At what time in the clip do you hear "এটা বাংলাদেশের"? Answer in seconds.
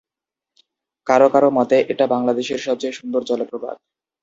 1.91-2.59